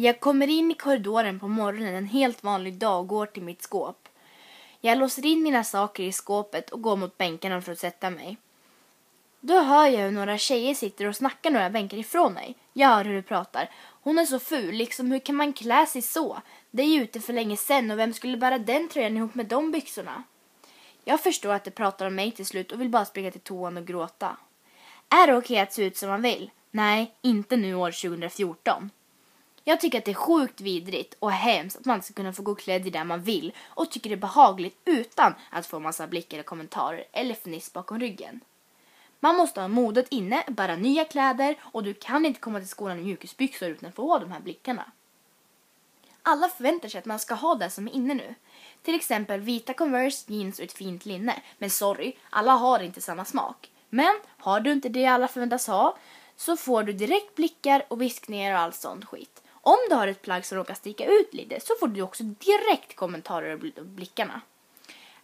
[0.00, 3.62] Jag kommer in i korridoren på morgonen en helt vanlig dag och går till mitt
[3.62, 4.08] skåp.
[4.80, 8.36] Jag låser in mina saker i skåpet och går mot bänkarna för att sätta mig.
[9.40, 12.54] Då hör jag hur några tjejer sitter och snackar några bänkar ifrån mig.
[12.72, 13.70] Jag hör hur de pratar.
[14.02, 16.42] Hon är så ful, liksom hur kan man klä sig så?
[16.70, 19.46] Det är ju ute för länge sen och vem skulle bära den tröjan ihop med
[19.46, 20.22] de byxorna?
[21.04, 23.76] Jag förstår att de pratar om mig till slut och vill bara springa till toan
[23.76, 24.36] och gråta.
[25.08, 26.50] Är det okej att se ut som man vill?
[26.70, 28.90] Nej, inte nu år 2014.
[29.68, 32.54] Jag tycker att det är sjukt vidrigt och hemskt att man ska kunna få gå
[32.54, 36.38] klädd i det man vill och tycker det är behagligt utan att få massa blickar
[36.38, 38.40] och kommentarer eller fniss bakom ryggen.
[39.20, 42.98] Man måste ha modet inne, bära nya kläder och du kan inte komma till skolan
[42.98, 44.84] i mjukisbyxor utan att få de här blickarna.
[46.22, 48.34] Alla förväntar sig att man ska ha det som är inne nu.
[48.82, 51.42] Till exempel vita Converse, jeans och ett fint linne.
[51.58, 53.70] Men sorry, alla har inte samma smak.
[53.90, 55.96] Men har du inte det alla förväntas ha
[56.36, 59.42] så får du direkt blickar och viskningar och allt sånt skit.
[59.68, 62.96] Om du har ett plagg som råkar sticka ut lite så får du också direkt
[62.96, 64.40] kommentarer och blickarna.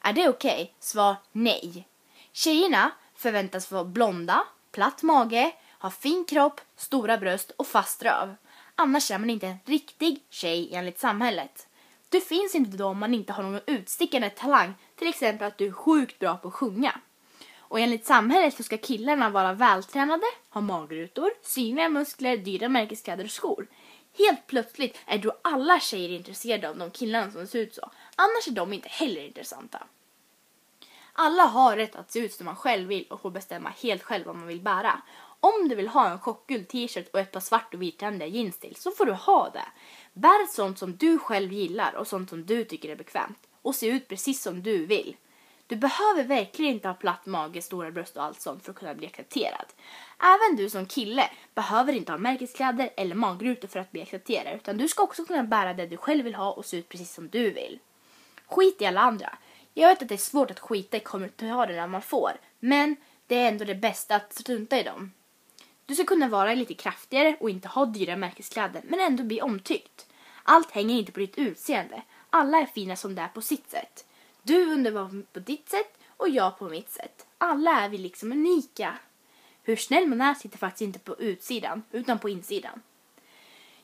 [0.00, 0.62] Är det okej?
[0.62, 0.68] Okay?
[0.80, 1.88] Svar nej.
[2.32, 8.34] Tjejerna förväntas vara blonda, platt mage, ha fin kropp, stora bröst och fast röv.
[8.74, 11.66] Annars är man inte en riktig tjej enligt samhället.
[12.08, 15.66] Du finns inte då om man inte har någon utstickande talang, till exempel att du
[15.66, 17.00] är sjukt bra på att sjunga.
[17.58, 23.30] Och enligt samhället så ska killarna vara vältränade, ha magrutor, synliga muskler, dyra märkeskläder och
[23.30, 23.66] skor.
[24.18, 27.90] Helt plötsligt är då alla tjejer intresserade av de killarna som ser ut så.
[28.16, 29.82] Annars är de inte heller intressanta.
[31.12, 34.26] Alla har rätt att se ut som man själv vill och få bestämma helt själv
[34.26, 35.02] vad man vill bära.
[35.40, 38.76] Om du vill ha en chockgul t-shirt och ett par svart och viträndiga jeans till
[38.76, 39.66] så får du ha det.
[40.12, 43.38] Bär sånt som du själv gillar och sånt som du tycker är bekvämt.
[43.62, 45.16] Och se ut precis som du vill.
[45.66, 48.94] Du behöver verkligen inte ha platt mage, stora bröst och allt sånt för att kunna
[48.94, 49.66] bli accepterad.
[50.18, 54.78] Även du som kille behöver inte ha märkeskläder eller magrutor för att bli accepterad utan
[54.78, 57.28] du ska också kunna bära det du själv vill ha och se ut precis som
[57.28, 57.78] du vill.
[58.46, 59.38] Skit i alla andra.
[59.74, 62.96] Jag vet att det är svårt att skita i kommentarerna man får men
[63.26, 65.12] det är ändå det bästa att strunta i dem.
[65.86, 70.06] Du ska kunna vara lite kraftigare och inte ha dyra märkeskläder men ändå bli omtyckt.
[70.42, 72.02] Allt hänger inte på ditt utseende.
[72.30, 74.04] Alla är fina som det är på sitt sätt.
[74.46, 77.26] Du underbar på ditt sätt och jag på mitt sätt.
[77.38, 78.98] Alla är vi liksom unika.
[79.62, 82.82] Hur snäll man är sitter faktiskt inte på utsidan utan på insidan.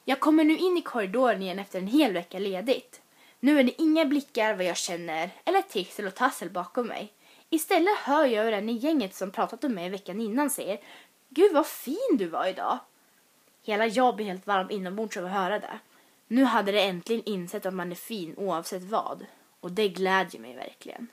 [0.05, 3.01] Jag kommer nu in i korridoren igen efter en hel vecka ledigt.
[3.41, 7.13] Nu är det inga blickar vad jag känner eller tixel och tassel bakom mig.
[7.51, 10.81] Istället hör jag hur den i gänget som pratat om mig veckan innan säger
[11.29, 12.79] Gud vad fin du var idag.
[13.63, 15.79] Hela jag blir helt varm inombords av att höra det.
[16.27, 19.27] Nu hade det äntligen insett att man är fin oavsett vad.
[19.61, 21.09] Och det glädjer mig verkligen.